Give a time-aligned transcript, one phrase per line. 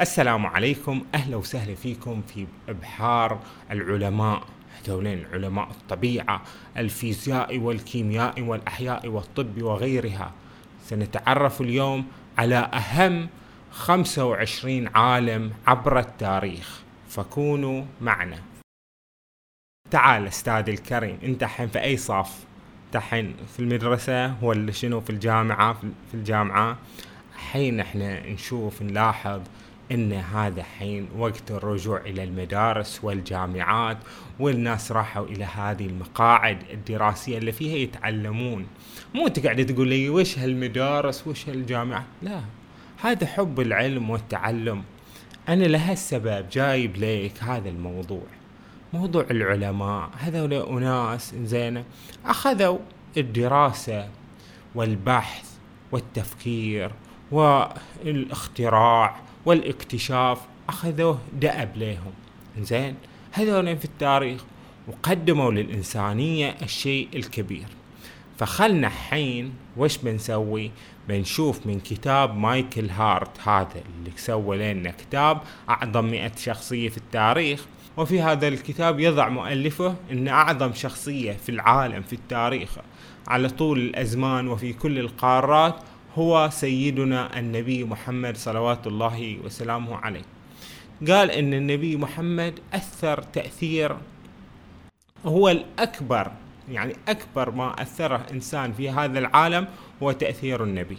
[0.00, 1.04] السلام عليكم.
[1.14, 4.42] أهلا وسهلا فيكم في إبحار العلماء
[4.86, 6.42] هذولين علماء الطبيعة
[6.76, 10.32] الفيزياء والكيمياء والاحياء والطب وغيرها.
[10.84, 12.06] سنتعرف اليوم
[12.38, 13.28] على أهم
[13.70, 16.82] 25 عالم عبر التاريخ.
[17.08, 18.38] فكونوا معنا.
[19.90, 22.44] تعال أستاذ الكريم أنت الحين في أي صف؟
[22.94, 25.72] الحين في المدرسة ولا شنو؟ في الجامعة؟
[26.10, 26.78] في الجامعة؟
[27.36, 29.40] حين إحنا نشوف نلاحظ
[29.94, 33.98] إن هذا حين وقت الرجوع إلى المدارس والجامعات
[34.40, 38.66] والناس راحوا إلى هذه المقاعد الدراسية اللي فيها يتعلمون.
[39.14, 42.40] مو تقعد تقول لي وش هالمدارس وش هالجامعه لا
[43.02, 44.82] هذا حب العلم والتعلم.
[45.48, 48.26] أنا لهالسبب جايب لك هذا الموضوع.
[48.92, 51.84] موضوع العلماء هذول أناس زين
[52.26, 52.78] أخذوا
[53.16, 54.08] الدراسة
[54.74, 55.50] والبحث
[55.92, 56.90] والتفكير
[57.32, 59.16] والإختراع
[59.46, 62.12] والاكتشاف أخذوه دأب لهم
[62.58, 62.94] زين
[63.32, 64.44] هذول في التاريخ
[64.88, 67.66] وقدموا للإنسانية الشيء الكبير.
[68.38, 70.70] فخلنا حين وش بنسوي؟
[71.08, 77.64] بنشوف من كتاب مايكل هارت هذا اللي سوى لنا كتاب أعظم مئة شخصية في التاريخ.
[77.96, 82.70] وفي هذا الكتاب يضع مؤلفه أن أعظم شخصية في العالم في التاريخ.
[83.28, 85.76] على طول الأزمان وفي كل القارات
[86.18, 90.22] هو سيدنا النبي محمد صلوات الله وسلامه عليه.
[91.08, 93.96] قال إن النبي محمد أثر تأثير
[95.26, 96.30] هو الأكبر
[96.70, 99.66] يعني أكبر ما اثره إنسان في هذا العالم
[100.02, 100.98] هو تأثير النبي.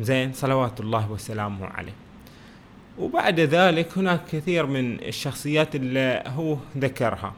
[0.00, 1.94] زين صلوات الله وسلامه عليه.
[2.98, 7.34] وبعد ذلك هناك كثير من الشخصيات اللي هو ذكرها.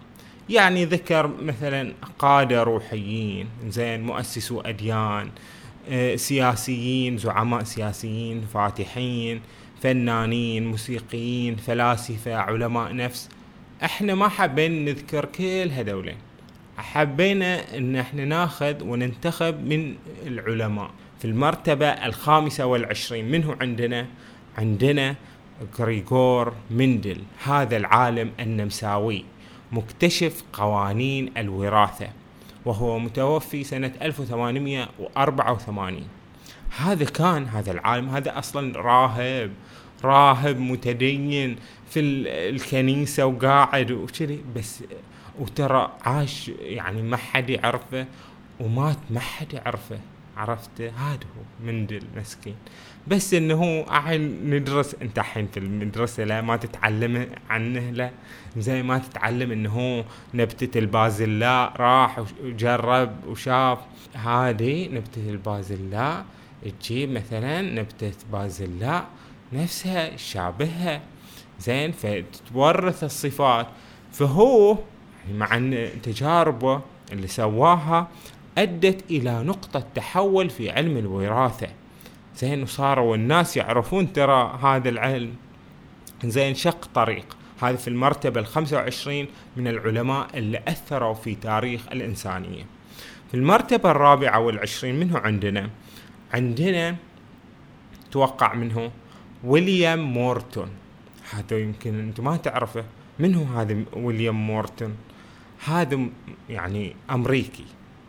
[0.48, 5.30] يعني ذكر مثلا قادة روحيين زين مؤسسو أديان
[6.16, 9.40] سياسيين زعماء سياسيين فاتحين
[9.80, 13.28] فنانين موسيقيين فلاسفة علماء نفس.
[13.84, 16.16] إحنا ما حابين نذكر كل هذولين.
[16.78, 19.94] حبينا إن إحنا ناخذ وننتخب من
[20.26, 23.30] العلماء في المرتبة الخامسة والعشرين.
[23.30, 24.06] منه عندنا
[24.58, 25.14] عندنا
[25.78, 29.24] غريغور مندل هذا العالم النمساوي
[29.72, 32.08] مكتشف قوانين الوراثة.
[32.66, 36.02] وهو متوفي سنة 1884
[36.78, 39.50] هذا كان هذا العالم هذا أصلا راهب
[40.04, 41.56] راهب متدين
[41.90, 44.40] في الكنيسة وقاعد وكذي.
[44.56, 44.84] بس
[45.38, 48.06] وترى عاش يعني ما حد يعرفه
[48.60, 49.98] ومات ما حد يعرفه.
[50.36, 52.54] عرفته؟ هذا هو مندل مسكين.
[53.08, 53.86] بس إنه هو
[54.44, 58.10] ندرس أنت الحين في المدرسة لا ما تتعلم عنه لا.
[58.58, 63.78] زي ما تتعلم انه هو نبتة البازلاء راح وجرب وشاف.
[64.14, 66.24] هذه نبتة البازلاء
[66.80, 69.04] تجيب مثلا نبتة بازلاء
[69.52, 71.00] نفسها شابهها
[71.60, 73.66] زين فتتورث الصفات.
[74.12, 74.78] فهو
[75.34, 75.58] مع
[76.02, 76.80] تجاربه
[77.12, 78.08] اللي سواها
[78.58, 81.68] أدت إلى نقطة تحول في علم الوراثة.
[82.36, 85.34] زين وصاروا الناس يعرفون ترى هذا العلم.
[86.24, 87.36] زين شق طريق.
[87.62, 92.66] هذا في المرتبة الخمسة وعشرين من العلماء اللي أثروا في تاريخ الإنسانية.
[93.30, 95.70] في المرتبة الرابعة والعشرين منه عندنا
[96.34, 96.96] عندنا
[98.10, 98.90] توقع منه
[99.44, 100.68] ويليام مورتون.
[101.30, 102.84] هذا يمكن أنت ما تعرفه.
[103.18, 104.96] من هو هذا ويليام مورتون؟
[105.64, 106.06] هذا
[106.50, 107.64] يعني أمريكي.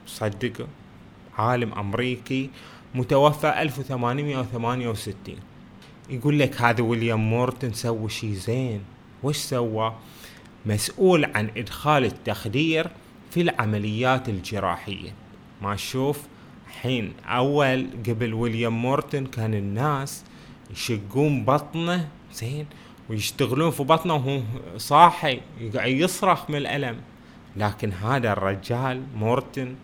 [0.05, 0.67] صدقه
[1.37, 2.49] عالم أمريكي
[2.95, 5.35] متوفى 1868
[6.09, 8.96] يقول لك هذا ويليام مورتون سوى شيء زين.
[9.23, 9.95] وش سوى؟
[10.65, 12.87] مسؤول عن إدخال التخدير
[13.31, 15.13] في العمليات الجراحية.
[15.61, 16.21] ما تشوف
[16.81, 20.23] حين أول قبل ويليام مورتون كان الناس
[20.71, 22.65] يشقون بطنه زين
[23.09, 24.41] ويشتغلون في بطنه وهو
[24.77, 27.01] صاحي يقعد يصرخ من الألم.
[27.55, 29.75] لكن هذا الرجال مورتن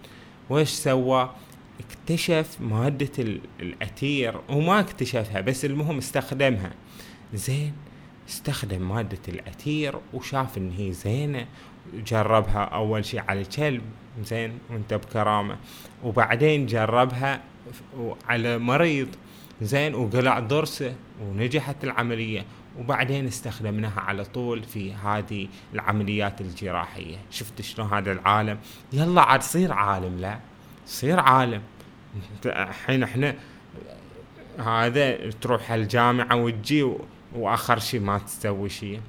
[0.50, 1.30] وش سوى؟
[1.80, 6.72] اكتشف مادة الأتير وما اكتشفها بس المهم استخدمها.
[7.34, 7.74] زين
[8.30, 11.48] استخدم مادة الأتير وشاف إن هي زينة
[11.94, 13.82] جربها أول شيء على كلب
[14.24, 15.58] زين وأنت بكرامة.
[16.04, 17.42] وبعدين جربها
[18.30, 19.08] على مريض
[19.62, 22.46] زين وقلع ضرسه ونجحت العملية.
[22.80, 27.18] وبعدين استخدمناها على طول في هذه العمليات الجراحية.
[27.32, 28.60] شفت شلون هذا العالم؟
[28.94, 30.40] يلا عاد صير عالم لا
[30.86, 31.62] صير عالم.
[32.46, 33.36] الحين إحنا
[34.58, 36.94] هذا تروح الجامعة وتجي
[37.36, 39.02] وآخر شيء ما تسوي شيء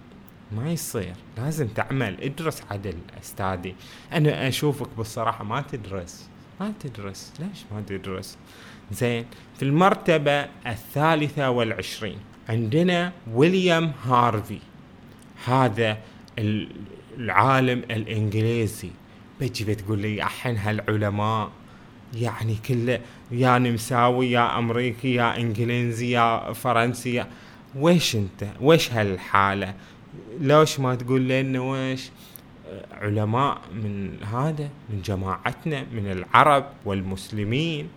[0.53, 1.15] ما يصير.
[1.37, 2.17] لازم تعمل.
[2.23, 3.75] ادرس عدل أستاذي.
[4.13, 6.29] أنا أشوفك بالصراحة ما تدرس.
[6.61, 7.33] ما تدرس.
[7.39, 8.39] ليش ما تدرس؟
[8.93, 9.27] زين.
[9.57, 12.19] في المرتبة الثالثة والعشرين
[12.49, 14.59] عندنا ويليام هارفي.
[15.47, 15.99] هذا
[17.19, 18.91] العالم الإنجليزي.
[19.41, 21.51] بتجي بتقول لي احن هالعلماء
[22.15, 23.01] يعني كله
[23.31, 27.25] يا نمساوي يا أمريكي يا إنجليزي يا فرنسي
[27.77, 29.75] ويش انت؟ ويش هالحالة؟
[30.41, 32.11] ليش ما تقول لنا ويش
[32.93, 37.89] علماء من هذا من جماعتنا من العرب والمسلمين.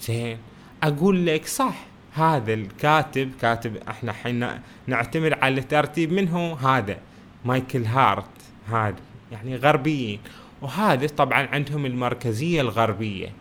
[0.00, 0.38] زين.
[0.82, 4.48] أقول لك صح هذا الكاتب كاتب إحنا حين
[4.86, 6.98] نعتمد على الترتيب منه هذا
[7.44, 8.30] مايكل هارت.
[8.68, 8.96] هذا
[9.32, 10.20] يعني غربيين.
[10.62, 13.32] وهذا طبعا عندهم المركزية الغربية.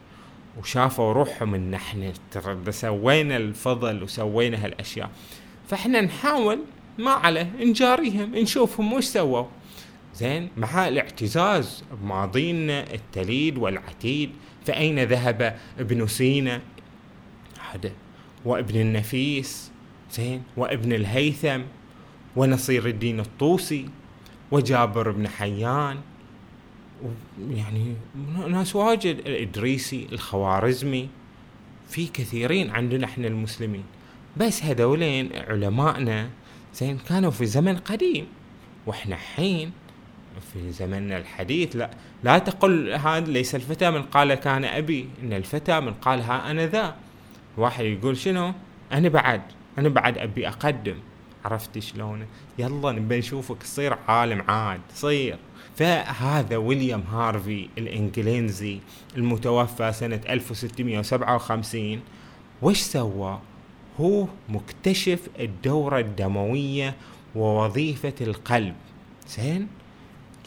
[0.60, 2.13] وشافوا روحهم إن إحنا
[2.69, 5.10] سوينا الفضل وسوينا هالأشياء.
[5.68, 6.60] فإحنا نحاول
[6.98, 9.45] ما عليه نجاريهم نشوفهم وش سووا.
[10.15, 14.31] زين مع الاعتزاز بماضينا التليد والعتيد
[14.65, 16.62] فأين ذهب ابن سينا؟
[17.71, 17.92] هذا
[18.45, 19.71] وابن النفيس
[20.12, 21.62] زين وابن الهيثم
[22.36, 23.89] ونصير الدين الطوسي
[24.51, 25.98] وجابر بن حيان
[27.50, 27.95] يعني
[28.48, 31.10] ناس واجد الإدريسي الخوارزمي
[31.89, 33.83] في كثيرين عندنا إحنا المسلمين.
[34.38, 36.30] بس هذولين علمائنا
[36.75, 38.27] زين كانوا في زمن قديم.
[38.85, 39.71] وإحنا حين
[40.53, 41.89] في زمننا الحديث لا
[42.24, 46.68] لا تقل هذا ليس الفتى من قال كان أبي إن الفتى من قال ها أنا
[46.68, 46.95] ذا.
[47.57, 48.53] واحد يقول شنو؟
[48.91, 49.41] أنا بعد
[49.77, 50.95] أنا بعد أبي أقدم.
[51.45, 52.25] عرفت شلون؟
[52.57, 55.38] يلا نبي نشوفك تصير عالم عاد صير
[55.75, 58.79] فهذا ويليام هارفي الإنجليزي
[59.18, 62.01] المتوفى سنة 1657
[62.62, 63.39] وش سوى؟
[64.00, 66.95] هو مكتشف الدورة الدموية
[67.36, 68.75] ووظيفة القلب.
[69.28, 69.68] زين؟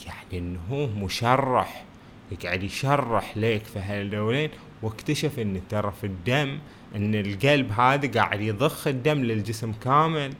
[0.06, 1.84] يعني إنه هو مشرح
[2.32, 4.50] يقعد يشرح لك في هالدولين
[4.82, 6.58] واكتشف إن ترى في الدم
[6.96, 10.32] إن القلب هذا قاعد يضخ الدم للجسم كامل.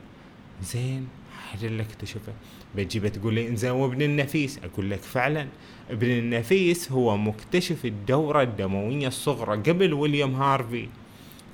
[0.63, 1.09] زين؟
[1.53, 2.33] هذا اللي اكتشفه.
[2.77, 5.47] بتجي بتقول لي إنزين وابن النفيس؟ أقول لك فعلا
[5.91, 10.89] ابن النفيس هو مكتشف الدورة الدموية الصغرى قبل ويليام هارفي.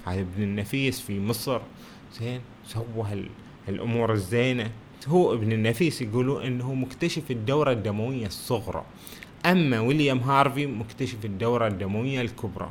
[0.05, 1.61] هذا ابن النفيس في مصر.
[2.21, 3.27] زين سوى
[3.69, 4.71] هالأمور الزينة.
[5.07, 8.85] هو ابن النفيس يقولوا إنه مكتشف الدورة الدموية الصغرى.
[9.47, 12.71] أما ويليام هارفي مكتشف الدورة الدموية الكبرى.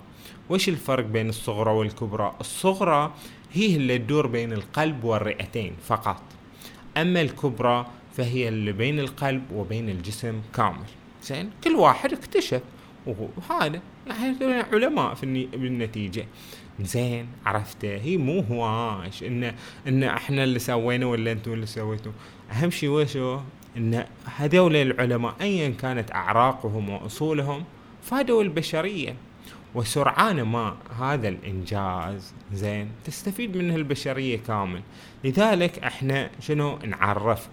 [0.50, 3.13] وش الفرق بين الصغرى والكبرى؟ الصغرى
[3.54, 6.22] هي اللي تدور بين القلب والرئتين فقط.
[6.98, 7.88] أما الكبرى
[8.18, 10.86] فهي اللي بين القلب وبين الجسم كامل.
[11.24, 12.62] زين كل واحد اكتشف.
[13.06, 16.25] وهذا يعني علماء في بالنتيجة.
[16.86, 19.24] زين عرفته هي مو هواش.
[19.24, 19.54] إن
[19.88, 22.12] إن إحنا اللي سوينا ولا أنتم اللي سويتوا.
[22.51, 23.39] أهم شيء وشو
[23.78, 24.06] إن
[24.36, 27.63] هذول العلماء ايا كانت أعراقهم وأصولهم
[28.04, 29.16] فادوا البشرية.
[29.75, 34.81] وسرعان ما هذا الإنجاز زين تستفيد منه البشرية كامل.
[35.24, 37.50] لذلك إحنا شنو؟ نعرفك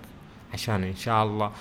[0.53, 1.53] عشان إن شاء الله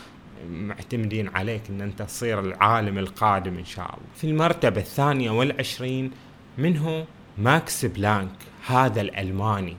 [0.50, 4.08] معتمدين عليك إن أنت تصير العالم القادم إن شاء الله.
[4.16, 6.12] في المرتبة الثانية والعشرين
[6.58, 7.06] منه
[7.38, 8.36] ماكس بلانك
[8.68, 9.78] هذا الألماني.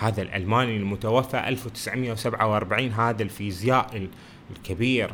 [0.00, 4.08] هذا الألماني المتوفى 1947 هذا الفيزيائي
[4.50, 5.12] الكبير.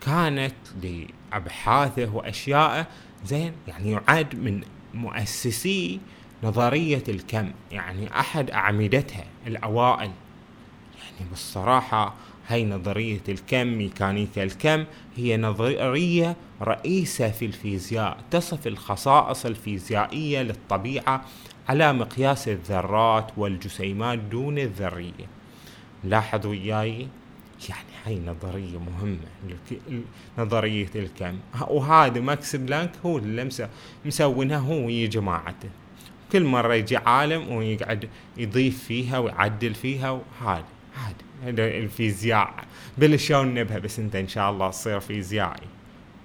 [0.00, 2.86] كانت لأبحاثه وأشيائه
[3.24, 4.60] زين يعني يعد من
[4.94, 6.00] مؤسسي
[6.42, 10.10] نظرية الكم يعني أحد أعمدتها الأوائل.
[10.98, 12.14] يعني بالصراحة
[12.48, 14.84] هاي نظرية الكم ميكانيكا الكم
[15.16, 21.24] هي نظرية رئيسة في الفيزياء تصف الخصائص الفيزيائية للطبيعة
[21.68, 25.26] على مقياس الذرات والجسيمات دون الذرية.
[26.04, 27.08] لاحظوا وياي؟
[27.68, 29.58] يعني هاي نظرية مهمة
[30.38, 31.38] نظرية الكم.
[31.68, 33.48] وهذا ماكس بلانك هو اللي
[34.04, 35.68] مسوينها هو ويا جماعته.
[36.32, 40.64] كل مرة يجي عالم ويقعد يضيف فيها ويعدل فيها وهذا.
[41.44, 42.54] هذا الفيزياء.
[42.98, 45.66] بلشون نبها بس انت إن شاء الله تصير فيزيائي.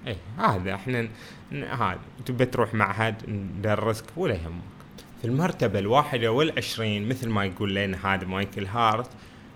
[0.07, 1.07] اي هذا إحنا
[1.51, 1.99] هذا.
[2.25, 4.61] تبي تروح معهد ندرسك ولا يهمك.
[5.21, 9.09] في المرتبة الواحدة والعشرين مثل ما يقول لنا هذا مايكل هارت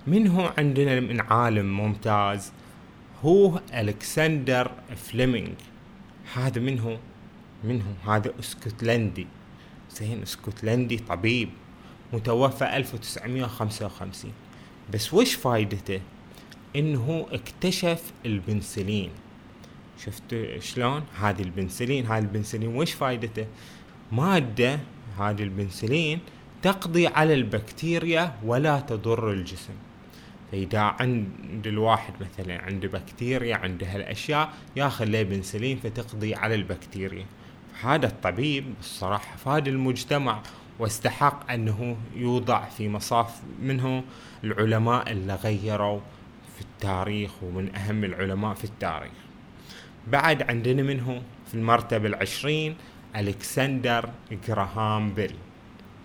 [0.07, 2.51] من هو عندنا من عالم ممتاز؟
[3.23, 5.53] هو ألكسندر فليمنج
[6.33, 6.97] هذا من هو؟
[7.63, 9.27] من هو؟ هذا اسكتلندي.
[9.91, 11.49] زين اسكتلندي طبيب.
[12.13, 14.31] متوفى 1955
[14.93, 16.01] بس وش فايدته؟
[16.75, 19.09] إنه اكتشف البنسلين.
[20.05, 23.45] شفت شلون؟ هذه البنسلين هذا البنسلين وش فايدته؟
[24.11, 24.79] مادة
[25.19, 26.19] هذه البنسلين
[26.61, 29.73] تقضي على البكتيريا ولا تضر الجسم.
[30.51, 37.25] فإذا عند الواحد مثلا عنده بكتيريا عنده هالأشياء ياخذ له بنسلين فتقضي على البكتيريا.
[37.81, 40.41] هذا الطبيب الصراحة فاد المجتمع
[40.81, 44.03] واستحق أنه يوضع في مصاف منه
[44.43, 45.99] العلماء اللي غيروا
[46.55, 49.11] في التاريخ ومن أهم العلماء في التاريخ.
[50.07, 52.75] بعد عندنا منه في المرتبة العشرين
[53.15, 54.09] ألكسندر
[54.47, 55.35] جراهام بيل.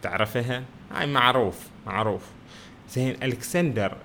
[0.02, 2.23] تعرفها؟ هاي معروف معروف.
[2.90, 3.97] زين ألكسندر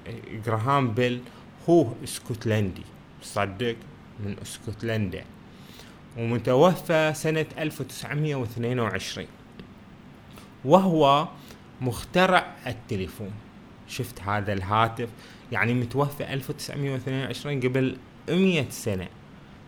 [0.46, 1.22] جراهام بيل
[1.70, 2.84] هو اسكتلندي
[3.22, 3.76] صدق
[4.20, 5.24] من اسكتلندا.
[6.18, 9.28] ومتوفى سنة 1922
[10.66, 11.28] وهو
[11.82, 13.32] مخترع التليفون.
[13.88, 15.10] شفت هذا الهاتف؟
[15.52, 17.98] يعني متوفى 1922 قبل
[18.30, 19.08] 100 سنة.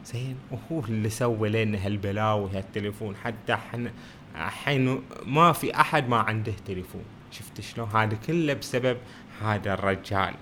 [0.06, 3.92] زين وهو اللي سوى لنا هالبلاوي هالتليفون حتى إحنا
[4.36, 7.04] الحين ما في أحد ما عنده تليفون.
[7.32, 8.98] شفت شلون؟ هذا كله بسبب
[9.42, 10.34] هذا الرجال.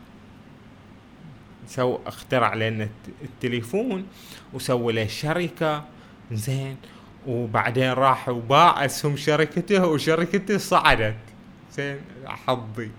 [1.67, 2.89] سو اخترع لنا
[3.21, 4.05] التليفون
[4.53, 5.85] وسوى له شركة.
[6.31, 6.77] زين
[7.27, 11.15] وبعدين راح وباع اسهم شركته وشركته صعدت.
[11.73, 12.91] زين حظي.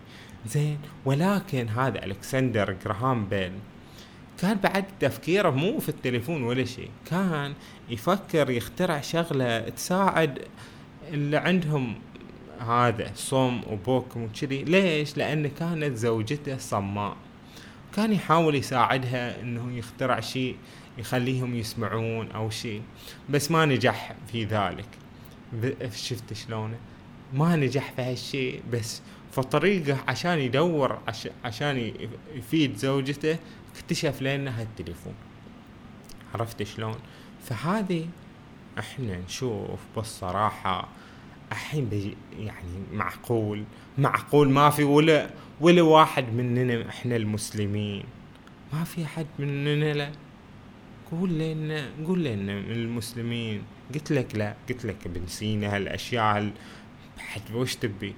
[0.47, 3.53] زين ولكن هذا ألكسندر جراهام بيل
[4.39, 7.55] كان بعد تفكيره مو في التليفون ولا شيء كان
[7.91, 10.39] يفكر يخترع شغلة تساعد
[11.13, 11.95] اللي عندهم
[12.61, 17.17] هذا صم وبوكم وكذي ليش؟ لأن كانت زوجته صماء.
[17.97, 20.57] كان يحاول يساعدها إنه يخترع شيء
[21.03, 22.83] يخليهم يسمعون أو شيء.
[23.31, 24.89] بس ما نجح في ذلك.
[25.95, 26.77] شفت شلونه؟
[27.35, 28.63] ما نجح في هالشيء.
[28.73, 31.93] بس فطريقه عشان يدور عش عشان
[32.35, 33.39] يفيد زوجته
[33.77, 35.15] اكتشف لنا هالتليفون.
[36.35, 36.97] عرفت شلون؟
[37.45, 38.07] فهذه
[38.79, 40.89] إحنا نشوف بالصراحة
[41.53, 43.65] الحين يعني معقول.
[43.99, 45.31] معقول ما في ولا
[45.61, 48.05] ولا واحد مننا إحنا المسلمين.
[48.73, 50.13] ما في حد مننا لا.
[51.13, 53.63] قول لنا قول لنا المسلمين
[53.95, 56.51] قلت لك لا قلت لك ابن سينا هالأشياء
[57.19, 58.15] حد وش تبي؟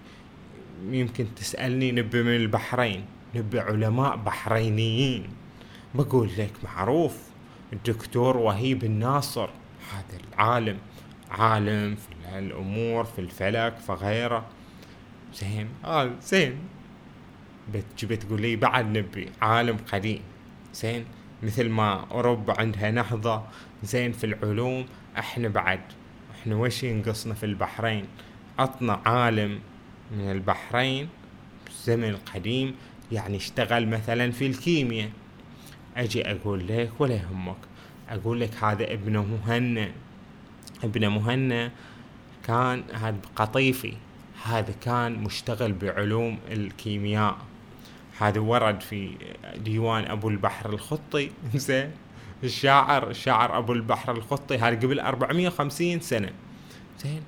[0.91, 5.27] يمكن تسألني نبي من البحرين نبي علماء بحرينيين.
[5.95, 7.19] بقول لك معروف
[7.73, 9.51] الدكتور وهيب الناصر
[9.93, 10.79] هذا العالم
[11.31, 14.47] عالم في الأمور في الفلك فغيره
[15.35, 16.59] زين؟ آه زين.
[17.75, 20.21] بتجي تقول لي بعد نبي عالم قديم.
[20.75, 21.05] زين؟
[21.43, 23.43] مثل ما اوروبا عندها نهضة.
[23.83, 24.87] زين في العلوم
[25.19, 25.81] إحنا بعد
[26.35, 28.05] إحنا وش ينقصنا في البحرين؟
[28.59, 29.59] عطنا عالم
[30.17, 31.09] من البحرين
[31.67, 32.75] بالزمن القديم
[33.13, 35.11] يعني اشتغل مثلا في الكيمياء.
[35.97, 37.57] أجي أقول لك ولا يهمك.
[38.09, 39.91] أقول لك هذا ابن مهنا
[40.85, 41.71] ابن مهنا
[42.47, 43.93] كان هذا قطيفي.
[44.45, 47.37] هذا كان مشتغل بعلوم الكيمياء.
[48.19, 49.11] هذا ورد في
[49.57, 51.31] ديوان أبو البحر الخطي.
[51.55, 51.91] زين.
[52.45, 56.31] الشاعر الشاعر أبو البحر الخطي هذا قبل 450 سنة.
[57.05, 57.23] زين.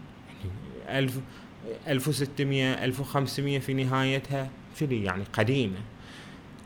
[0.88, 1.20] يعني 1000
[1.88, 4.50] 1600 1500 في نهايتها
[4.80, 5.78] شذي يعني قديمة.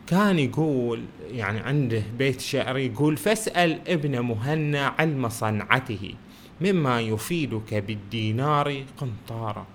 [0.07, 6.15] كان يقول يعني عنده بيت شعري يقول فاسأل ابن مهنا علم صنعته
[6.61, 9.67] مما يفيدك بالدينار قنطارا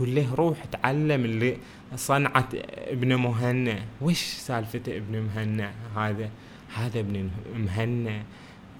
[0.00, 1.56] قل له روح تعلم اللي
[1.96, 3.78] صنعة ابن مهنا.
[4.00, 6.30] وش سالفة ابن مهنا هذا؟
[6.74, 8.22] هذا ابن مهنا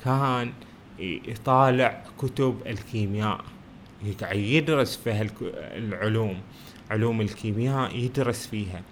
[0.04, 0.52] كان
[0.98, 3.44] يطالع كتب الكيمياء
[4.02, 6.40] يقعد يدرس في العلوم
[6.90, 8.82] علوم الكيمياء يدرس فيها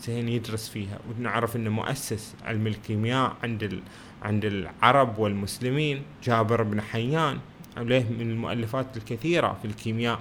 [0.00, 0.98] زين يدرس فيها.
[1.10, 3.80] ونعرف إنه مؤسس علم الكيمياء عند.
[4.22, 7.38] عند العرب والمسلمين جابر بن حيان.
[7.80, 10.18] عليه من المؤلفات الكثيرة في الكيمياء.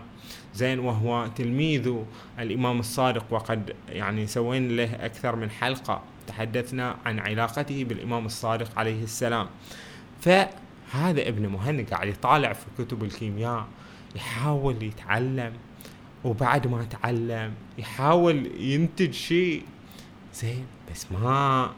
[0.53, 1.93] زين وهو تلميذ
[2.39, 6.01] الإمام الصادق وقد يعني سوينا له أكثر من حلقة.
[6.27, 9.47] تحدثنا عن علاقته بالإمام الصادق عليه السلام.
[10.21, 13.67] فهذا ابن مهند قاعد يطالع في كتب الكيمياء
[14.15, 15.53] يحاول يتعلم
[16.23, 19.63] وبعد ما تعلم يحاول ينتج شيء.
[20.33, 21.71] زين بس ما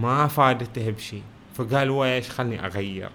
[0.00, 1.22] ما فادته بشيء.
[1.54, 3.10] فقال ويش خلني أغير.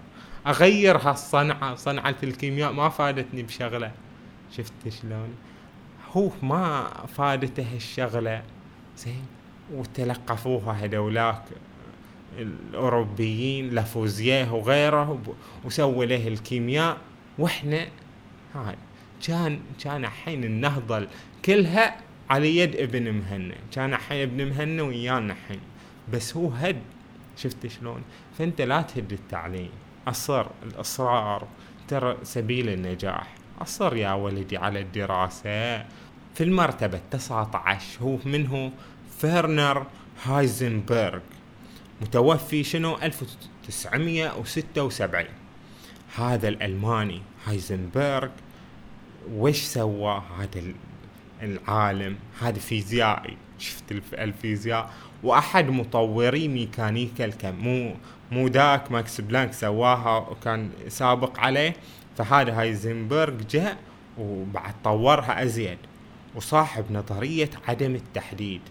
[0.48, 3.92] أغير هالصنعة صنعة الكيمياء ما فادتني بشغلة.
[4.52, 5.36] شفت شلون؟
[6.12, 8.44] هو ما فادته الشغلة.
[8.98, 9.26] زين
[9.74, 11.44] وتلقفوها هذولاك
[12.38, 15.36] الأوروبيين لافوزيه وغيره
[15.66, 16.98] وسووا له الكيمياء.
[17.38, 17.88] وإحنا
[18.56, 18.76] هاي
[19.28, 21.08] كان كان الحين النهضة
[21.46, 21.98] كلها
[22.30, 23.56] على يد ابن مهنا.
[23.72, 25.62] كان الحين ابن مهنا ويانا الحين.
[26.14, 26.82] بس هو هد.
[27.38, 28.02] شفت شلون؟
[28.38, 29.70] فأنت لا تهد التعليم.
[30.08, 31.48] اصر الأصرار.
[31.88, 33.36] ترى سبيل النجاح.
[33.62, 35.86] اصر يا ولدي على الدراسة.
[36.36, 38.72] في المرتبة 19 هو منه
[39.18, 39.86] فيرنر
[40.24, 41.20] هايزنبرغ.
[42.02, 45.26] متوفي شنو؟ 1976
[46.16, 48.30] هذا الألماني هايزنبرغ.
[49.32, 50.64] وش سوى هذا
[51.42, 53.38] العالم؟ هذا فيزيائي.
[53.60, 54.94] شفت الفيزياء.
[55.24, 57.96] وأحد مطوري ميكانيكا الكم مو
[58.32, 61.76] مو ذاك ماكس بلانك سواها وكان سابق عليه
[62.18, 63.78] فهذا هايزنبرغ جاء
[64.18, 65.78] وبعد طورها أزيد
[66.36, 68.62] وصاحب نظرية عدم التحديد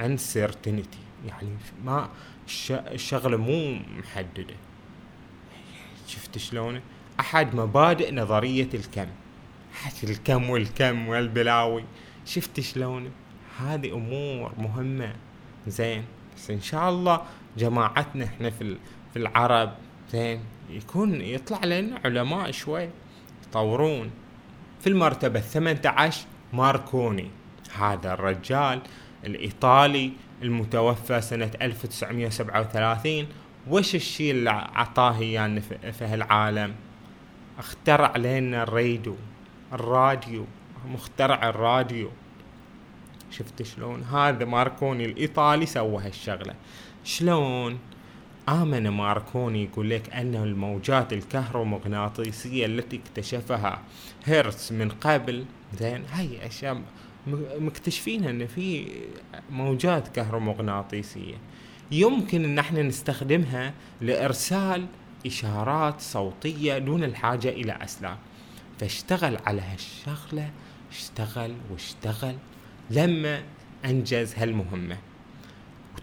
[0.00, 1.48] uncertainty يعني
[1.84, 2.08] ما
[2.70, 4.54] الشغلة مو محددة.
[6.06, 6.80] شفت شلون؟
[7.20, 9.06] أحد مبادئ نظرية الكم
[9.72, 11.84] حتى الكم والكم والبلاوي.
[12.26, 13.10] شفت شلون؟
[13.60, 15.12] هذه أمور مهمة.
[15.66, 16.04] زين
[16.36, 17.22] بس إن شاء الله
[17.56, 18.76] جماعتنا إحنا في
[19.12, 19.72] في العرب
[20.12, 22.88] زين؟ يكون يطلع لنا علماء شوي
[23.48, 24.10] يطورون.
[24.80, 27.30] في المرتبة الثمنة عشر ماركوني
[27.78, 28.80] هذا الرجال
[29.24, 33.26] الإيطالي المتوفى سنة 1937
[33.68, 35.60] وش الشيء اللي عطاه يعني
[35.92, 36.74] في هالعالم؟
[37.58, 39.16] اخترع لنا الراديو
[39.72, 40.44] الراديو
[40.88, 42.10] مخترع الراديو.
[43.30, 46.54] شفت شلون؟ هذا ماركوني الإيطالي سوى هالشغلة.
[47.04, 47.78] شلون؟
[48.48, 53.82] آمن ماركوني يقول لك أن الموجات الكهرومغناطيسية التي اكتشفها
[54.24, 55.44] هيرتز من قبل
[55.78, 56.82] زين هاي أشياء
[57.58, 58.86] مكتشفينها أن في
[59.50, 61.34] موجات كهرومغناطيسية.
[61.90, 64.86] يمكن أن إحنا نستخدمها لإرسال
[65.26, 68.18] إشارات صوتية دون الحاجة إلى أسلاك.
[68.80, 70.50] فاشتغل على هالشغلة
[70.92, 72.36] اشتغل واشتغل
[72.90, 73.42] لما
[73.84, 74.96] أنجز هالمهمة.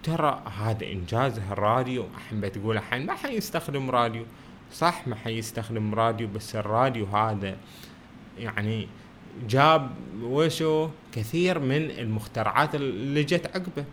[0.01, 4.25] وترى هذا انجازه الراديو إحنا تقول الحين ما حيستخدم راديو.
[4.74, 7.58] صح ما حيستخدم راديو بس الراديو هذا
[8.39, 8.88] يعني
[9.50, 9.91] جاب
[10.22, 13.86] وشو؟ كثير من المخترعات اللي جت عقبه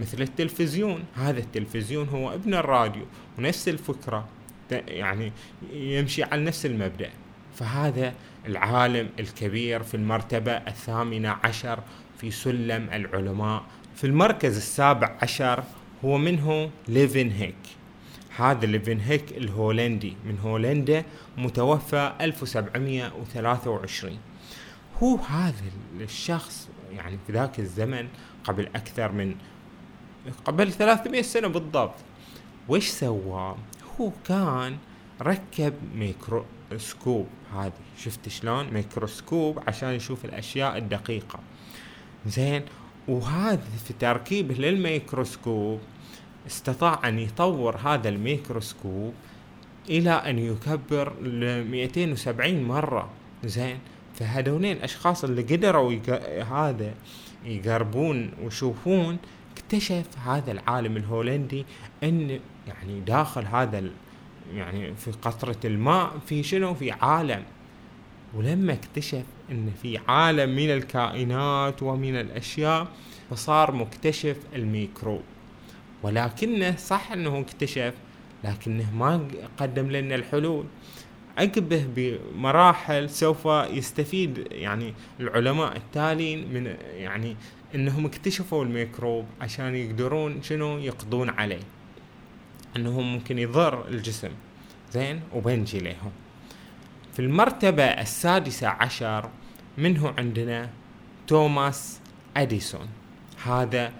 [0.00, 1.04] مثل التلفزيون.
[1.14, 3.04] هذا التلفزيون هو ابن الراديو
[3.38, 4.28] ونفس الفكرة.
[4.70, 5.32] يعني
[5.72, 7.10] يمشي على نفس المبدأ.
[7.54, 8.14] فهذا
[8.46, 11.80] العالم الكبير في المرتبة الثامنة عشر
[12.18, 13.62] في سلم العلماء
[13.96, 15.64] في المركز السابع عشر
[16.04, 17.54] هو منه ليفن هيك
[18.36, 20.16] هذا ليفن هيك الهولندي.
[20.24, 21.04] من هولندا
[21.38, 24.18] متوفى 1723
[25.02, 25.54] هو هذا
[26.00, 28.08] الشخص يعني في ذاك الزمن
[28.44, 29.34] قبل أكثر من
[30.44, 31.94] قبل 300 سنة بالضبط.
[32.68, 33.56] وش سوى؟
[34.00, 34.76] هو كان
[35.22, 37.26] ركب ميكروسكوب.
[37.54, 41.38] هذه شفت شلون؟ ميكروسكوب عشان يشوف الأشياء الدقيقة.
[42.26, 42.62] زين
[43.08, 45.80] وهذا في تركيبه للميكروسكوب
[46.46, 49.14] استطاع أن يطور هذا الميكروسكوب
[49.88, 53.08] إلى أن يكبر ل 270 مرة.
[53.44, 53.78] زين؟
[54.14, 56.10] فهذولين الأشخاص اللي قدروا يق...
[56.42, 56.94] هذا
[57.44, 59.18] يقربون ويشوفون
[59.52, 61.64] اكتشف هذا العالم الهولندي
[62.02, 63.82] أن يعني داخل هذا
[64.54, 67.44] يعني في قطرة الماء في شنو؟ في عالم.
[68.36, 72.88] ولما اكتشف إن في عالم من الكائنات ومن الأشياء
[73.30, 75.22] فصار مكتشف الميكروب.
[76.02, 77.94] ولكنه صح إنه اكتشف
[78.44, 80.64] لكنه ما قدم لنا الحلول.
[81.38, 87.36] عقبه بمراحل سوف يستفيد يعني العلماء التالين من يعني
[87.74, 91.62] إنهم اكتشفوا الميكروب عشان يقدرون شنو يقضون عليه.
[92.76, 94.30] انه ممكن يضر الجسم.
[94.92, 96.12] زين؟ وبنجي لهم
[97.16, 99.30] في المرتبة السادسة عشر
[99.78, 100.70] منه عندنا
[101.26, 102.00] توماس
[102.36, 102.88] أديسون.
[103.44, 103.92] هذا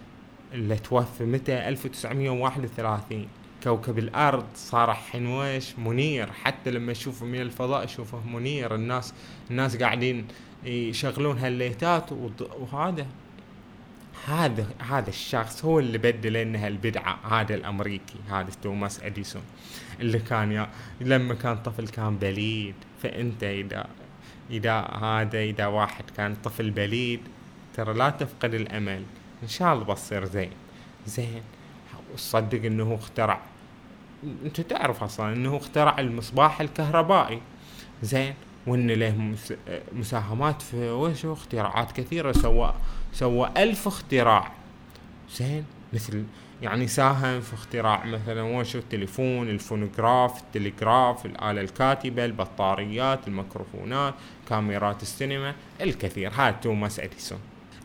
[0.53, 3.29] اللي توفى متى؟ 1931
[3.63, 6.33] كوكب الأرض صار حنوش منير.
[6.33, 8.75] حتى لما يشوفه من الفضاء يشوفه منير.
[8.75, 9.15] الناس
[9.51, 10.27] الناس قاعدين
[10.65, 13.07] يشغلون هالليتات وهذا
[14.27, 19.43] هذا هذا الشخص هو اللي بدل لنا هالبدعة هذا الأمريكي هذا توماس أديسون
[20.01, 20.69] اللي كان يا
[21.01, 22.75] لما كان طفل كان بليد.
[23.07, 23.87] فأنت إذا
[24.51, 27.21] إذا هذا إذا واحد كان طفل بليد
[27.75, 29.03] ترى لا تفقد الأمل.
[29.43, 30.51] إن شاء الله بصير زين.
[31.07, 31.43] زين.
[32.15, 33.41] وصدق إنه اخترع.
[34.45, 37.41] أنت تعرف أصلا إنه اخترع المصباح الكهربائي.
[38.03, 38.35] زين.
[38.67, 39.35] وإن له
[39.93, 42.75] مساهمات في وشو اختراعات كثيرة سوى
[43.13, 44.53] سوى ألف اختراع.
[45.31, 45.65] زين.
[45.93, 46.25] مثل
[46.63, 54.15] يعني ساهم في اختراع مثلا وشو التليفون الفونوغراف التليغراف الآلة الكاتبة البطاريات الميكروفونات
[54.49, 56.33] كاميرات السينما الكثير.
[56.33, 57.39] هذا توماس إديسون.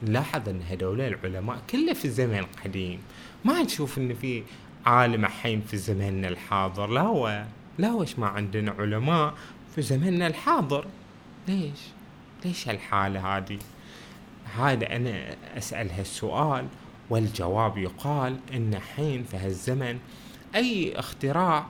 [0.03, 2.99] لاحظ أن هذول العلماء كله في الزمن القديم.
[3.45, 4.43] ما نشوف إن في
[4.85, 6.87] عالم الحين في زمننا الحاضر.
[6.87, 7.45] لا هو
[7.77, 9.33] لا وش ما عندنا علماء
[9.75, 10.85] في زمننا الحاضر.
[11.47, 11.79] ليش؟
[12.45, 13.59] ليش هالحالة هذه؟
[14.57, 16.67] هذا أنا أسأل هالسؤال.
[17.11, 19.99] والجواب يقال إن حين في هالزمن
[20.55, 21.65] أي اختراع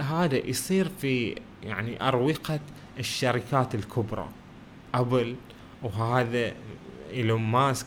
[0.00, 2.60] هذا يصير في يعني أروقة
[2.98, 4.28] الشركات الكبرى.
[4.94, 5.36] أبل
[5.82, 6.52] وهذا
[7.12, 7.86] إيلون ماسك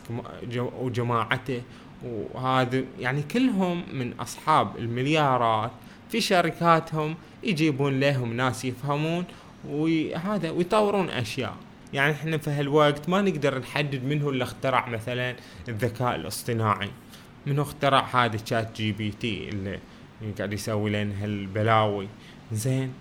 [0.56, 1.62] وجماعته
[2.04, 5.70] وهذا يعني كلهم من أصحاب المليارات
[6.08, 9.24] في شركاتهم يجيبون لهم ناس يفهمون
[9.68, 11.56] وهذا ويطورون أشياء.
[11.92, 15.36] يعني إحنا في هالوقت ما نقدر نحدد من هو اللي اخترع مثلا
[15.68, 16.90] الذكاء الاصطناعي.
[17.46, 19.78] منو اخترع هذا ChatGPT اللي
[20.38, 22.08] قاعد يسوي لنا هالبلاوي؟
[22.52, 22.92] زين.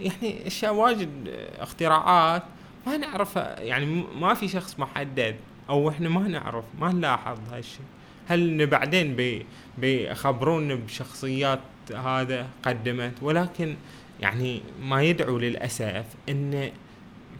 [0.00, 1.10] يعني أشياء واجد
[1.58, 2.42] اختراعات
[2.86, 3.60] ما نعرفها.
[3.60, 5.36] يعني ما في شخص محدد
[5.70, 7.84] أو إحنا ما نعرف ما نلاحظ هالشيء
[8.28, 9.46] هل بعدين بي
[9.78, 11.60] بيخبرونا بشخصيات
[11.94, 13.76] هذا قدمت؟ ولكن
[14.20, 16.70] يعني ما يدعو للأسف ان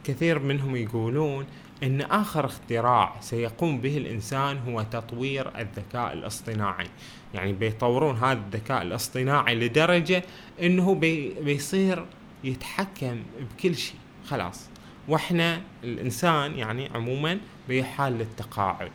[0.05, 1.47] كثير منهم يقولون
[1.83, 6.87] إن آخر اختراع سيقوم به الإنسان هو تطوير الذكاء الاصطناعي.
[7.35, 10.23] يعني بيطورون هذا الذكاء الاصطناعي لدرجة
[10.63, 12.07] إنه بي بيصير
[12.45, 13.99] يتحكم بكل شيء.
[14.27, 14.69] خلاص.
[15.09, 17.39] وإحنا الإنسان يعني عموما
[17.69, 18.91] بحال للتقاعد.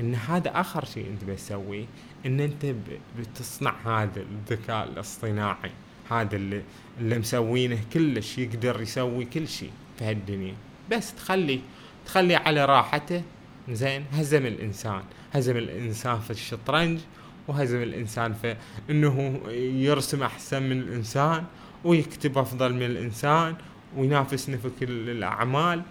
[0.00, 1.86] إن هذا آخر شيء أنت بتسويه
[2.26, 2.74] إن أنت
[3.18, 5.70] بتصنع هذا الذكاء الاصطناعي
[6.10, 6.62] هذا اللي,
[7.00, 9.70] اللي مسوينه كلش يقدر يسوي كل شيء.
[9.98, 10.54] في هالدنيا.
[10.90, 11.60] بس تخلي
[12.06, 13.22] تخلي على راحته.
[13.68, 15.02] زين هزم الإنسان.
[15.32, 17.00] هزم الإنسان في الشطرنج
[17.48, 18.56] وهزم الإنسان في
[18.90, 21.44] إنه يرسم أحسن من الإنسان
[21.84, 23.56] ويكتب أفضل من الإنسان
[23.96, 25.82] وينافسنا في كل الأعمال.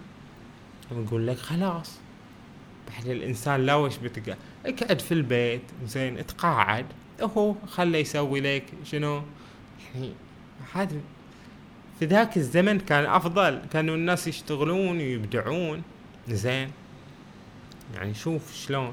[0.90, 1.98] ونقول لك خلاص.
[2.90, 4.36] بعد الإنسان لا وش بتقعد
[4.66, 5.62] اقعد في البيت.
[5.86, 6.86] زين اتقاعد.
[7.22, 9.22] هو خله يسوي لك شنو؟
[9.94, 10.12] يعني
[10.74, 10.96] هذا
[11.98, 15.82] في ذاك الزمن كان أفضل كانوا الناس يشتغلون ويبدعون.
[16.28, 16.70] زين؟
[17.94, 18.92] يعني شوف شلون.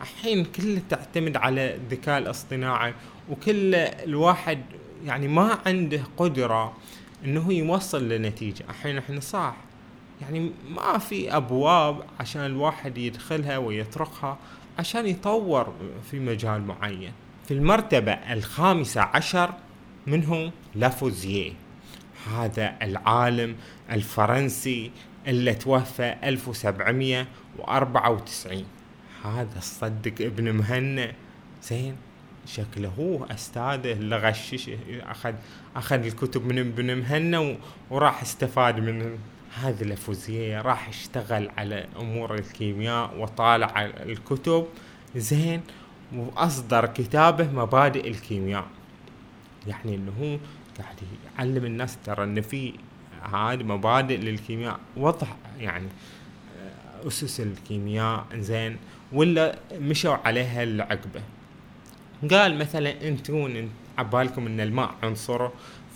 [0.00, 2.94] الحين كله تعتمد على الذكاء الاصطناعي
[3.30, 4.62] وكل الواحد
[5.06, 6.76] يعني ما عنده قدرة
[7.24, 8.64] إنه يوصل لنتيجة.
[8.70, 9.56] الحين إحنا صح.
[10.20, 14.38] يعني ما في أبواب عشان الواحد يدخلها ويطرقها
[14.78, 15.74] عشان يطور
[16.10, 17.12] في مجال معين.
[17.48, 19.54] في المرتبة الخامسة عشر
[20.06, 21.52] منه لافوزيه
[22.26, 23.56] هذا العالم
[23.90, 24.90] الفرنسي
[25.26, 28.64] اللي توفى 1794
[29.24, 31.12] هذا صدق ابن مهنا.
[31.62, 31.96] زين
[32.46, 35.34] شكله هو أستاذه اللي غششه أخذ
[35.76, 37.56] أخذ الكتب من ابن مهنا
[37.90, 39.18] وراح استفاد من
[39.62, 44.66] هذه الافوزيه راح اشتغل على أمور الكيمياء وطالع الكتب.
[45.16, 45.60] زين
[46.14, 48.66] وأصدر كتابه مبادئ الكيمياء.
[49.66, 50.38] يعني إنه هو
[50.78, 50.96] قاعد
[51.38, 52.74] يعلم الناس ترى إن في
[53.32, 54.80] هذه مبادئ للكيمياء.
[54.96, 55.26] وضع
[55.58, 55.88] يعني
[57.06, 58.76] أسس الكيمياء زين
[59.12, 61.22] ولا مشوا عليها العقبة.
[62.30, 65.48] قال مثلا انتون عبالكم إن الماء عنصر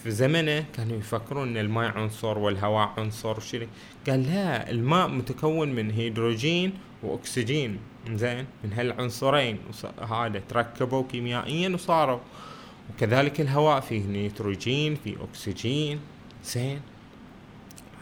[0.03, 3.68] في زمنه كانوا يفكرون إن الماء عنصر والهواء عنصر وشري
[4.09, 7.79] قال لا الماء متكون من هيدروجين وأكسجين.
[8.11, 9.59] زين من هالعنصرين.
[10.11, 12.18] هذا تركبوا كيميائيا وصاروا.
[12.90, 16.01] وكذلك الهواء فيه نيتروجين فيه أكسجين.
[16.45, 16.81] زين.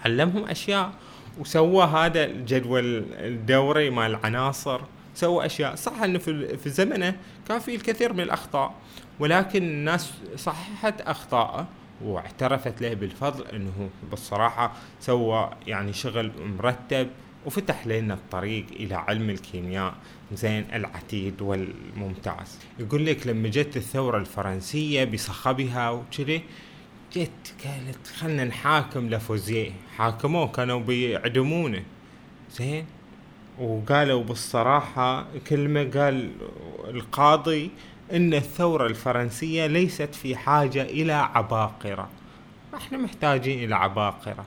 [0.04, 0.92] علمهم أشياء
[1.38, 4.80] وسوى هذا الجدول الدوري مال العناصر
[5.14, 5.74] سوى أشياء.
[5.74, 7.16] صح إنه في في زمنه
[7.48, 8.74] كان في الكثير من الأخطاء
[9.20, 11.66] ولكن الناس صححت اخطائه
[12.04, 17.08] واعترفت له بالفضل إنه بالصراحة سوى يعني شغل مرتب
[17.46, 19.94] وفتح لنا الطريق إلى علم الكيمياء
[20.32, 22.58] زين العتيد والممتاز.
[22.78, 26.42] يقول لك لما جت الثورة الفرنسية بصخبها وكذي
[27.12, 29.70] جت قالت خلنا نحاكم لافوزيه.
[29.96, 31.82] حاكموه كانوا بيعدمونه.
[32.52, 32.86] زين؟
[33.58, 36.30] وقالوا بالصراحة كلمة قال
[36.88, 37.70] القاضي
[38.12, 42.08] إن الثورة الفرنسية ليست في حاجة إلى عباقرة.
[42.74, 44.46] إحنا محتاجين إلى عباقرة.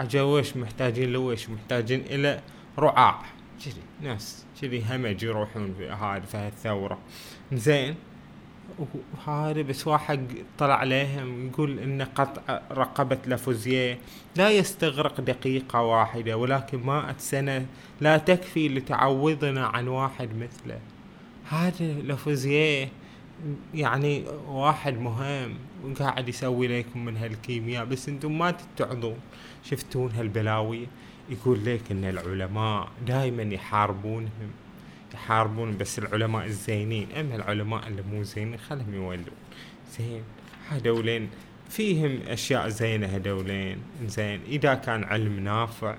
[0.00, 2.40] عجوش محتاجين لوش محتاجين إلى
[2.78, 3.22] رعاع
[3.64, 6.98] كذي ناس كذي همج يروحون في هذا في هالثورة.
[7.52, 7.94] زين
[9.26, 10.26] وهذا بس واحد
[10.58, 13.98] طلع عليهم يقول ان قطع رقبة لافوزيه
[14.36, 17.66] لا يستغرق دقيقة واحدة ولكن مائة سنة
[18.00, 20.78] لا تكفي لتعوضنا عن واحد مثله.
[21.48, 22.88] هذا لافوزيه
[23.74, 29.18] يعني واحد مهم وقاعد يسوي لكم من هالكيمياء بس أنتم ما تتعظون.
[29.64, 30.86] شفتون هالبلاوي
[31.30, 34.50] يقول لك إن العلماء دائما يحاربونهم
[35.14, 37.12] يحاربون بس العلماء الزينين.
[37.12, 39.24] أما العلماء اللي مو زينين خلهم يولون
[39.98, 40.22] زين
[40.68, 41.28] هذولين
[41.68, 45.96] فيهم أشياء زينة هذولين زين إذا كان علم نافع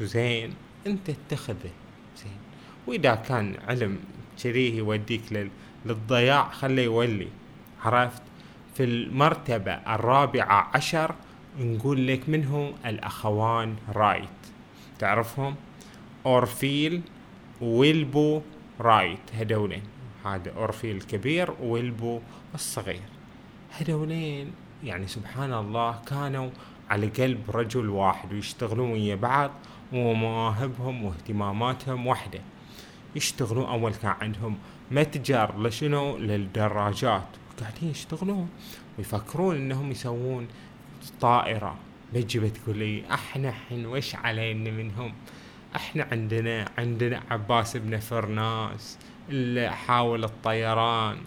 [0.00, 0.54] زين
[0.86, 1.70] أنت اتخذه
[2.16, 2.38] زين
[2.86, 3.98] وإذا كان علم
[4.42, 5.32] كذي يوديك
[5.84, 7.28] للضياع خليه يولي.
[7.84, 8.22] عرفت؟
[8.74, 11.14] في المرتبة الرابعة عشر
[11.60, 14.28] نقول لك منهم الأخوان رايت.
[14.98, 15.54] تعرفهم؟
[16.26, 17.02] أورفيل
[17.60, 18.40] ويلبر
[18.80, 19.34] رايت.
[19.38, 19.82] هدولين.
[20.24, 22.20] هذا أورفيل الكبير ويلبر
[22.54, 23.02] الصغير.
[23.80, 24.52] هدولين
[24.84, 26.50] يعني سبحان الله كانوا
[26.90, 29.50] على قلب رجل واحد ويشتغلون ويا بعض
[29.92, 32.40] ومواهبهم واهتماماتهم واحدة.
[33.16, 34.58] يشتغلون أول كان عندهم
[34.90, 37.26] متجر لشنو؟ للدراجات.
[37.60, 38.48] قاعدين يشتغلون
[38.98, 40.48] ويفكرون إنهم يسوون
[41.20, 41.76] طائرة.
[42.12, 45.12] بيجي بتقول لي أحنا حن وش علينا منهم؟
[45.76, 48.98] أحنا عندنا عندنا عباس بن فرناس
[49.28, 51.18] اللي حاول الطيران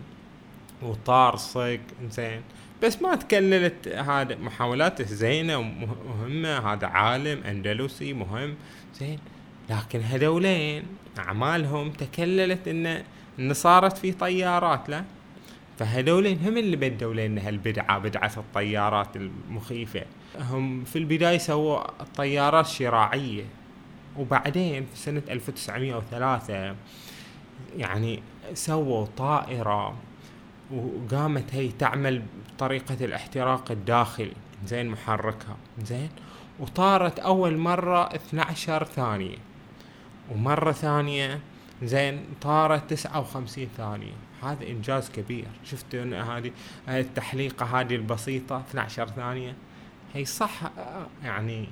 [0.81, 2.41] وطار صق زين.
[2.83, 3.87] بس ما تكللت.
[3.87, 6.73] هذا محاولاته زينة ومهمة.
[6.73, 8.55] هذا عالم أندلسي مهم
[8.99, 9.19] زين.
[9.69, 10.83] لكن هذولين
[11.19, 13.03] أعمالهم تكللت إن
[13.39, 15.03] إن صارت في طيارات لا؟
[15.79, 20.03] فهذولين هم اللي بدوا لنا هالبدعة بدعة الطيارات المخيفة.
[20.39, 23.43] هم في البداية سووا طيارات شراعية
[24.17, 26.75] وبعدين في سنة 1903
[27.77, 29.95] يعني سووا طائرة
[30.71, 32.21] وقامت هي تعمل
[32.55, 34.33] بطريقة الاحتراق الداخلي
[34.65, 36.09] زين محركها زين.
[36.59, 39.37] وطارت أول مرة 12 ثانية.
[40.31, 41.39] ومرة ثانية
[41.83, 44.13] زين طارت 59 ثانية.
[44.43, 45.47] هذا إنجاز كبير.
[45.63, 46.51] شفتوا أن هذه
[46.87, 49.55] التحليقة هذه البسيطة 12 ثانية؟
[50.13, 50.71] هي صح
[51.23, 51.67] يعني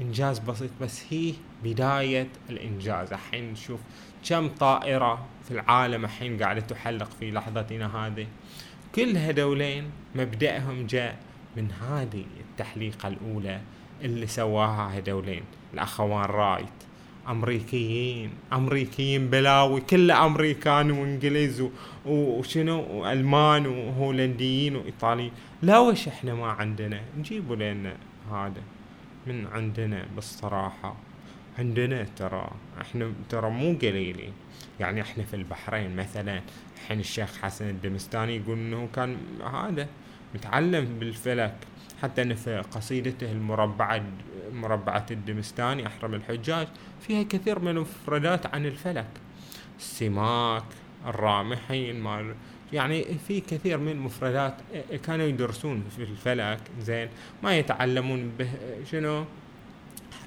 [0.00, 3.12] إنجاز بسيط بس هي بداية الإنجاز.
[3.12, 3.80] الحين نشوف
[4.28, 8.26] كم طائرة في العالم الحين قاعدة تحلق في لحظتنا هذه.
[8.94, 11.16] كل هذولين مبدأهم جاء
[11.56, 13.60] من هذه التحليقة الأولى
[14.02, 15.42] اللي سواها هذولين
[15.74, 16.68] الأخوان رايت.
[17.28, 18.30] أمريكيين.
[18.52, 19.80] أمريكيين بلاوي.
[19.80, 21.64] كله أمريكان وإنجليز
[22.06, 25.32] وشنو؟ وألمان وهولنديين وإيطاليين.
[25.62, 27.96] لا وش إحنا ما عندنا؟ نجيبوا لنا
[28.30, 28.62] هذا.
[29.26, 30.96] من عندنا بالصراحة.
[31.58, 32.50] عندنا ترى.
[32.80, 34.32] إحنا ترى مو قليلين.
[34.80, 36.42] يعني إحنا في البحرين مثلا.
[36.76, 39.16] الحين الشيخ حسن الدمستاني يقول إنه كان
[39.54, 39.86] هذا
[40.34, 41.54] متعلم بالفلك.
[42.02, 44.02] حتى انه في قصيدته المربعة
[44.52, 46.68] مربعة الدمستاني أحرم الحجاج
[47.00, 49.06] فيها كثير من المفردات عن الفلك.
[49.78, 50.64] السماك
[51.06, 52.34] الرامحين مال
[52.72, 54.54] يعني في كثير من المفردات
[55.06, 57.08] كانوا يدرسون في الفلك زين
[57.42, 58.48] ما يتعلمون به
[58.90, 59.24] شنو؟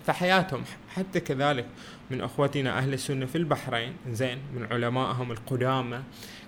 [0.06, 0.64] فحياتهم.
[0.96, 1.66] حتى كذلك
[2.12, 6.00] من أخوتنا أهل السنة في البحرين زين من علمائهم القدامى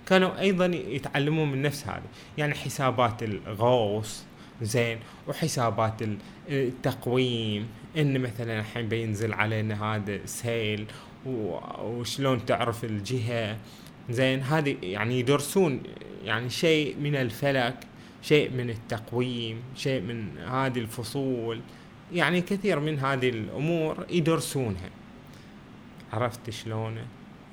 [0.06, 2.02] كانوا أيضا يتعلمون من نفس هذا
[2.38, 4.24] يعني حسابات الغوص
[4.62, 4.98] زين.
[5.28, 6.02] وحسابات
[6.48, 10.86] التقويم إن مثلا الحين بينزل علينا هذا سيل
[11.26, 13.56] وشلون تعرف الجهة؟
[14.10, 15.82] زين هذه يعني يدرسون
[16.24, 17.76] يعني شيء من الفلك
[18.22, 21.60] شيء من التقويم شيء من هذه الفصول.
[22.12, 24.90] يعني كثير من هذه الأمور يدرسونها.
[26.12, 26.98] عرفت شلون؟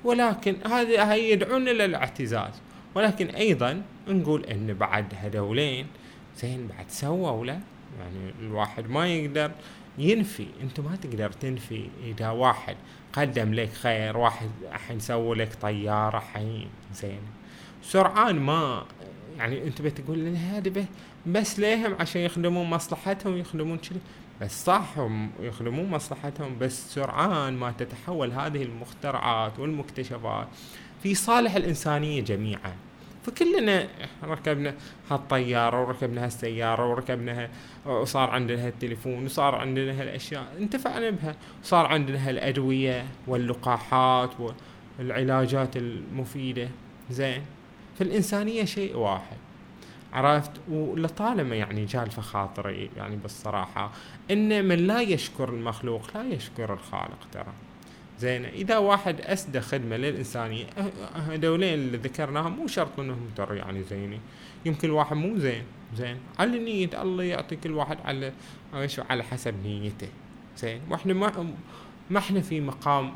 [0.04, 2.52] ولكن هي يدعون للاعتزاز
[2.94, 5.86] ولكن أيضا نقول إن بعد هذولين
[6.38, 7.60] زين بعد سووا له
[7.98, 9.50] يعني الواحد ما يقدر
[9.98, 10.46] ينفي.
[10.62, 12.76] انت ما تقدر تنفي إذا واحد
[13.12, 17.20] قدم لك خير واحد الحين سووا لك طيارة حين زين.
[17.82, 18.84] سرعان ما
[19.38, 20.86] يعني انت بتقول لنا هذا
[21.26, 24.00] بس ليهم عشان يخدمون مصلحتهم يخدمون كذي
[24.40, 30.48] بس صح هم يخدمون مصلحتهم بس سرعان ما تتحول هذه المخترعات والمكتشفات
[31.02, 32.76] في صالح الإنسانية جميعا.
[33.22, 33.88] فكلنا
[34.24, 34.74] ركبنا
[35.10, 37.50] هالطيارة وركبنا هالسيارة وركبنا
[37.86, 41.36] وصار عندنا هالتليفون وصار عندنا هالأشياء انتفعنا بها.
[41.62, 44.30] وصار عندنا هالأدوية واللقاحات
[44.98, 46.68] والعلاجات المفيدة.
[47.10, 47.42] زين.
[47.98, 49.36] فالإنسانية شيء واحد.
[50.12, 53.90] عرفت؟ ولطالما يعني جال في خاطري يعني بالصراحة
[54.30, 57.52] إن من لا يشكر المخلوق لا يشكر الخالق ترى.
[58.18, 58.44] زين.
[58.44, 60.66] إذا واحد أسدى خدمة للانسانيه
[61.14, 64.20] هذولين اللي ذكرناهم مو شرط إنهم ترى يعني زينين
[64.64, 65.62] يمكن واحد مو زين.
[65.96, 66.16] زين.
[66.38, 68.32] على نية الله يعطي كل واحد على
[69.10, 70.08] على حسب نيته.
[70.58, 70.80] زين.
[70.90, 71.52] وإحنا ما
[72.10, 73.12] ما إحنا في مقام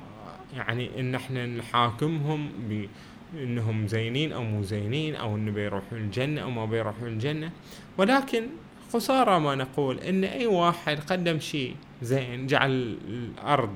[0.57, 2.87] يعني إن إحنا نحاكمهم ب
[3.35, 7.51] انهم زينين أو مو زينين أو إنه بيروحون الجنة أو ما بيروحون الجنة
[7.99, 8.47] ولكن
[8.93, 13.75] خسارة ما نقول إن أي واحد قدم شيء زين جعل الأرض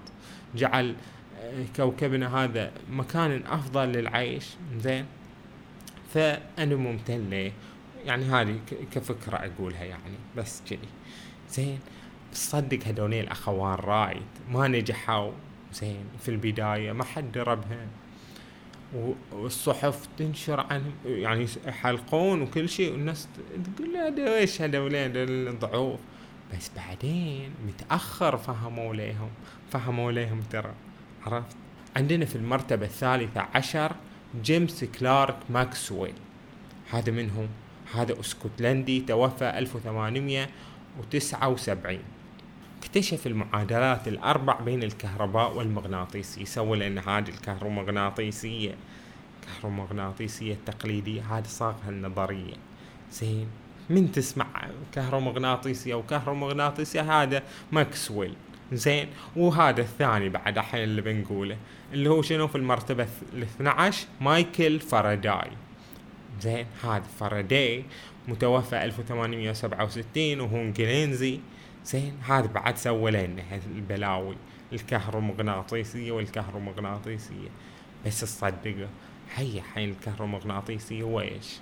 [0.55, 0.95] جعل
[1.77, 4.47] كوكبنا هذا مكان أفضل للعيش
[4.79, 5.07] زين؟
[6.15, 7.53] فأنا ممتن له
[8.05, 8.59] يعني هذه
[8.93, 10.89] كفكرة أقولها يعني بس كذي.
[11.51, 11.79] زين؟
[12.33, 15.33] صدق هذولين الأخوان رايد ما نجحوا
[15.73, 17.89] زين؟ في البداية ما حد دربهم.
[19.33, 23.29] والصحف تنشر عنهم يعني يحلقون وكل شيء والناس
[23.77, 26.01] تقول هذا إيش هذولين؟ الضعوف.
[26.55, 29.31] بس بعدين متأخر فهموا ليهم
[29.71, 30.75] فهموا ليهم ترى.
[31.27, 31.57] عرفت؟
[31.97, 33.93] عندنا في المرتبة الثالثة عشر
[34.43, 36.15] جيمس كلارك ماكسويل.
[36.91, 37.49] هذا منهم
[37.95, 41.99] هذا أسكتلندي توفى 1879
[42.83, 48.75] اكتشف المعادلات الأربع بين الكهرباء والمغناطيس يسوي هذه الكهرومغناطيسية.
[49.43, 51.39] الكهرومغناطيسية التقليدية.
[51.39, 52.55] هذه صاغها النظرية.
[53.12, 53.47] زين
[53.91, 54.47] من تسمع
[54.93, 58.35] كهرومغناطيسية أو كهرومغناطيسية؟ هذا ماكسويل.
[58.72, 59.09] زين.
[59.37, 61.57] وهذا الثاني بعد الحين اللي بنقوله
[61.92, 65.50] اللي هو شنو في المرتبة ال 12 مايكل فاراداي.
[66.40, 67.85] زين هذا فاراداي
[68.29, 71.40] متوفى 1867 وهو إنجليزي.
[71.85, 73.42] زين هذا بعد سوى لنا
[73.76, 74.37] البلاوي
[74.72, 77.48] الكهرومغناطيسية والكهرومغناطيسية.
[78.07, 78.88] بس تصدقه
[79.35, 81.59] هي حين الكهرومغناطيسية ويش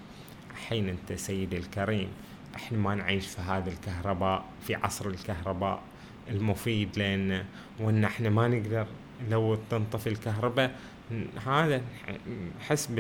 [0.69, 2.09] حين أنت سيدي الكريم
[2.57, 5.83] إحنا ما نعيش في هذا الكهرباء في عصر الكهرباء.
[6.31, 7.45] المفيد لنا
[7.81, 8.87] وإن إحنا ما نقدر
[9.31, 10.75] لو تنطفي الكهرباء
[11.47, 11.83] هذا
[12.61, 12.91] نحس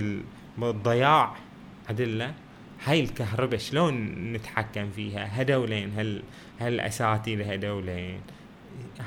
[0.58, 1.36] بالضياع
[1.88, 2.34] أدلة.
[2.84, 3.94] هاي الكهرباء شلون
[4.32, 6.22] نتحكم فيها؟ هدولين هل
[6.58, 8.20] هل اساتذه هدولين.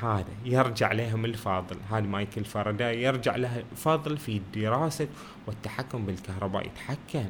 [0.02, 1.78] هذا يرجع لهم الفاضل.
[1.92, 5.08] هذا مايكل فاراداي يرجع له فضل في دراسة
[5.48, 7.30] والتحكم بالكهرباء يتحكم.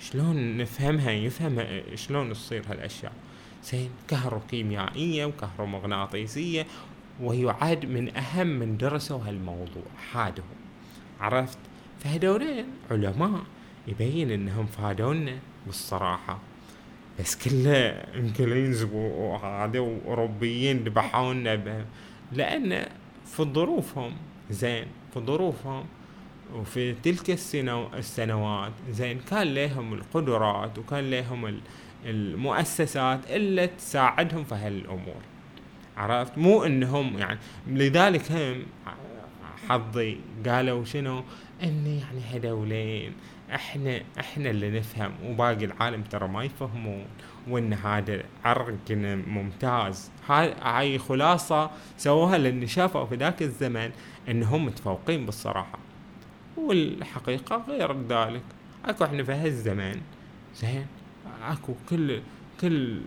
[0.00, 3.12] شلون نفهمها؟ يفهم شلون تصير هالأشياء.
[3.70, 6.66] زين كهروكيميائية وكهرومغناطيسية
[7.22, 10.42] ويعد من أهم من درسوا هالموضوع هذا
[11.20, 11.58] عرفت؟
[12.00, 13.42] فهدولين علماء
[13.88, 16.38] يبين إنهم فادونا بالصراحة.
[17.20, 21.84] بس كله انجليز وهذا وأوروبيين ذبحونا
[22.32, 22.86] لأن
[23.26, 24.12] في ظروفهم
[24.50, 25.84] زين في ظروفهم
[26.54, 27.30] وفي تلك
[27.94, 31.46] السنوات زين كان لهم القدرات وكان لهم
[32.06, 35.22] المؤسسات اللي تساعدهم في هالأمور.
[35.96, 38.66] عرفت؟ مو إنهم يعني لذلك هم
[39.68, 41.24] حظي قالوا شنو؟
[41.62, 43.12] ان يعني هذولين
[43.54, 47.04] إحنا إحنا اللي نفهم وباقي العالم ترى ما يفهمون
[47.48, 50.10] وإن هذا عرقنا ممتاز.
[50.28, 53.90] هاي خلاصة سووها لأن شافوا في ذاك الزمن
[54.28, 55.78] انهم متفوقين بالصراحة
[56.56, 58.42] والحقيقة غير ذلك.
[58.84, 60.00] أكو إحنا في هالزمن
[60.54, 60.86] زين؟
[61.52, 62.20] اكو كل
[62.60, 63.00] كل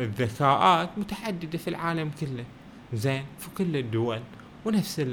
[0.00, 2.44] الذكاءات متعددة في العالم كله.
[2.94, 4.20] زين؟ في كل الدول.
[4.64, 5.06] ونفس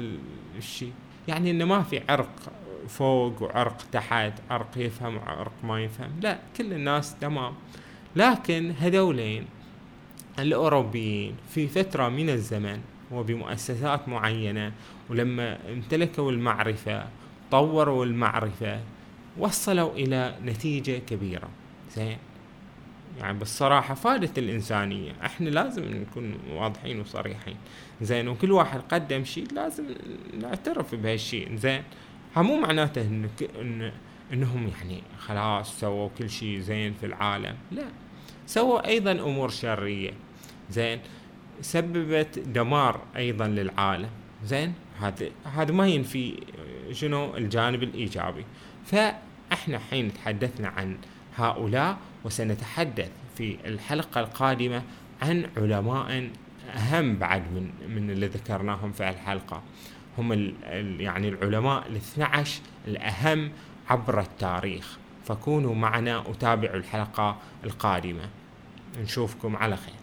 [0.56, 0.92] الشيء
[1.28, 2.52] يعني إنه ما في عرق
[2.88, 6.10] فوق وعرق تحت عرق يفهم وعرق ما يفهم.
[6.22, 7.52] لا كل الناس تمام.
[8.16, 9.46] لكن هذولين
[10.38, 12.80] الأوروبيين في فترة من الزمن
[13.12, 14.72] وبمؤسسات معينة
[15.10, 17.08] ولما امتلكوا المعرفة
[17.50, 18.80] طوروا المعرفة
[19.38, 21.48] وصلوا إلى نتيجة كبيرة.
[21.96, 22.16] زين؟
[23.20, 25.12] يعني بالصراحة فادت الإنسانية.
[25.24, 27.56] إحنا لازم نكون واضحين وصريحين.
[28.02, 29.84] زين وكل واحد قدم شيء لازم
[30.40, 31.56] نعترف بهالشيء.
[31.56, 31.82] زين
[32.36, 33.28] ها مو معناته إن,
[33.60, 33.92] إن
[34.32, 37.56] إنهم يعني خلاص سووا كل شيء زين في العالم.
[37.72, 37.86] لا
[38.46, 40.10] سووا أيضا أمور شرية.
[40.70, 41.00] زين
[41.60, 44.10] سببت دمار أيضا للعالم.
[44.44, 46.40] زين هذا هذا ما ينفي
[46.92, 48.44] شنو؟ الجانب الإيجابي.
[48.84, 50.96] فإحنا حين تحدثنا عن
[51.36, 54.82] هؤلاء وسنتحدث في الحلقة القادمة
[55.22, 56.30] عن علماء
[56.74, 59.62] أهم بعد من من اللي ذكرناهم في الحلقة.
[60.18, 63.52] هم ال يعني العلماء ال 12 الأهم
[63.90, 64.98] عبر التاريخ.
[65.24, 68.28] فكونوا معنا وتابعوا الحلقة القادمة.
[69.02, 69.94] نشوفكم على خير.